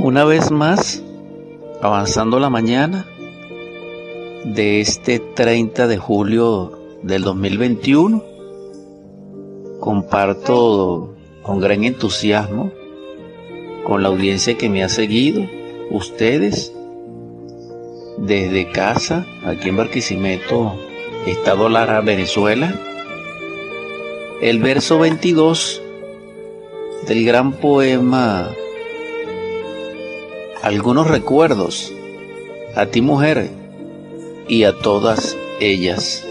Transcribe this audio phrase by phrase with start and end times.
[0.00, 1.02] Una vez más,
[1.82, 3.04] avanzando la mañana
[4.44, 8.22] de este 30 de julio del 2021,
[9.80, 12.70] comparto con gran entusiasmo
[13.82, 15.42] con la audiencia que me ha seguido,
[15.90, 16.72] ustedes,
[18.18, 20.76] desde casa, aquí en Barquisimeto,
[21.26, 22.72] Estado Lara, Venezuela,
[24.40, 25.82] el verso 22
[27.08, 28.48] del gran poema
[30.62, 31.92] Algunos recuerdos
[32.74, 33.48] a ti mujer
[34.48, 36.26] y a todas ellas.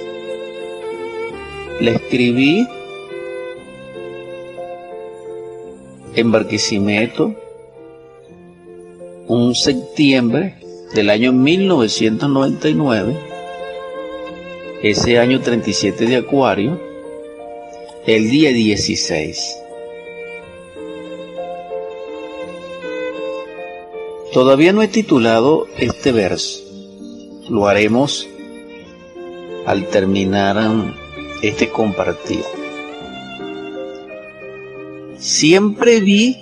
[1.80, 2.68] Le escribí
[6.16, 7.36] en Barquisimeto
[9.28, 10.56] un septiembre
[10.94, 13.16] del año 1999,
[14.82, 16.82] ese año 37 de Acuario,
[18.06, 19.67] el día 16.
[24.38, 26.60] Todavía no he titulado este verso.
[27.50, 28.28] Lo haremos
[29.66, 30.64] al terminar
[31.42, 32.44] este compartir.
[35.18, 36.38] Siempre vi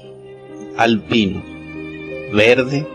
[0.76, 1.42] al pino
[2.34, 2.86] verde,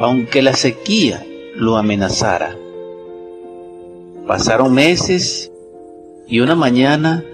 [0.00, 2.56] aunque la sequía lo amenazara.
[4.26, 5.52] Pasaron meses
[6.26, 7.24] y una mañana,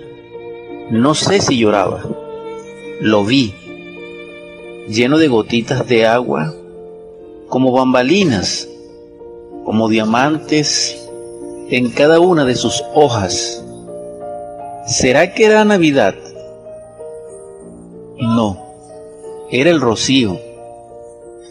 [0.90, 2.04] no sé si lloraba,
[3.00, 3.54] lo vi,
[4.88, 6.54] lleno de gotitas de agua,
[7.48, 8.68] como bambalinas,
[9.64, 11.08] como diamantes
[11.70, 13.64] en cada una de sus hojas.
[14.86, 16.14] ¿Será que era Navidad?
[18.18, 18.58] No,
[19.50, 20.38] era el rocío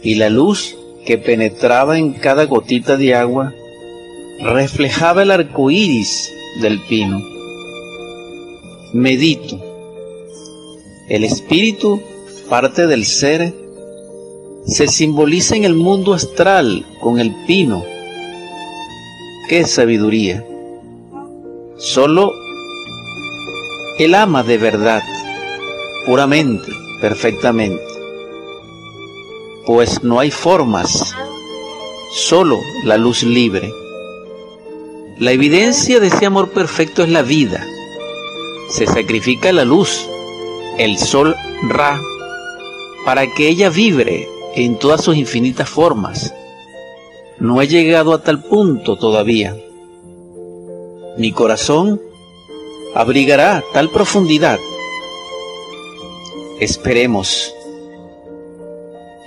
[0.02, 3.54] y la luz que penetraba en cada gotita de agua
[4.40, 7.20] reflejaba el arco iris del pino.
[8.94, 9.60] Medito.
[11.08, 12.02] El espíritu,
[12.52, 13.56] parte del ser,
[14.68, 17.84] se simboliza en el mundo astral con el pino.
[19.50, 20.46] ¡Qué sabiduría!
[21.78, 22.32] Solo
[23.98, 25.02] el ama de verdad,
[26.06, 26.72] puramente,
[27.02, 27.92] perfectamente
[29.66, 31.16] pues no hay formas,
[32.14, 33.72] solo la luz libre.
[35.18, 37.66] La evidencia de ese amor perfecto es la vida.
[38.70, 40.10] Se sacrifica la luz,
[40.78, 41.36] el sol
[41.70, 42.02] Ra,
[43.06, 46.34] para que ella vibre en todas sus infinitas formas.
[47.40, 49.56] No he llegado a tal punto todavía.
[51.18, 52.02] Mi corazón
[52.94, 54.60] abrigará tal profundidad.
[56.60, 57.54] Esperemos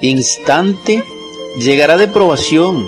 [0.00, 1.04] instante
[1.58, 2.86] llegará de probación,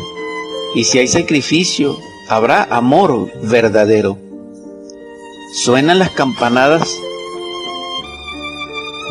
[0.75, 1.97] y si hay sacrificio,
[2.29, 4.19] habrá amor verdadero.
[5.55, 7.01] Suenan las campanadas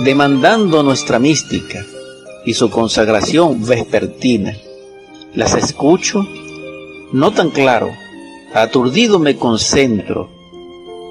[0.03, 1.85] demandando nuestra mística
[2.45, 4.55] y su consagración vespertina.
[5.33, 6.27] Las escucho,
[7.11, 7.91] no tan claro,
[8.53, 10.29] aturdido me concentro.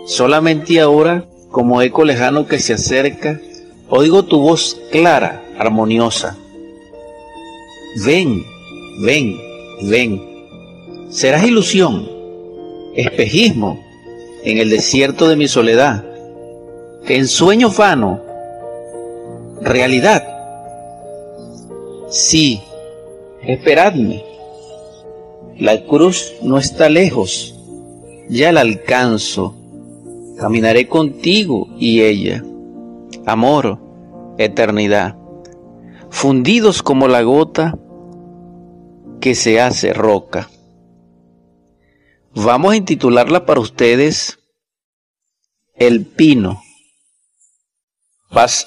[0.07, 3.41] Solamente ahora, como eco lejano que se acerca,
[3.89, 6.37] oigo tu voz clara, armoniosa
[7.97, 8.45] Ven,
[8.99, 9.41] ven,
[9.83, 10.21] ven.
[11.11, 12.11] Serás ilusión,
[12.97, 13.81] espejismo
[14.43, 16.05] en el desierto de mi soledad,
[17.07, 18.21] que en sueño vano,
[19.61, 20.27] realidad.
[22.11, 22.61] Sí,
[23.43, 24.25] esperadme.
[25.59, 27.55] La cruz no está lejos,
[28.29, 29.55] ya la alcanzo.
[30.39, 32.45] Caminaré contigo y ella.
[33.25, 33.79] Amor,
[34.39, 35.17] eternidad.
[36.11, 37.79] Fundidos como la gota
[39.21, 40.51] que se hace roca.
[42.35, 44.39] Vamos a intitularla para ustedes
[45.75, 46.61] El Pino.
[48.31, 48.67] Paz